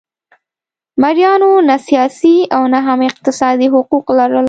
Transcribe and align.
مریانو 1.01 1.51
نه 1.69 1.75
سیاسي 1.87 2.35
او 2.55 2.61
نه 2.73 2.79
هم 2.87 2.99
اقتصادي 3.09 3.67
حقوق 3.75 4.05
لرل. 4.17 4.39